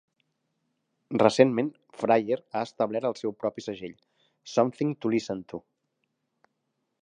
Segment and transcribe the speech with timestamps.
[1.23, 1.69] Recentment,
[2.03, 3.95] Fryer ha establert el seu propi segell,
[4.55, 5.61] Something To Listen To.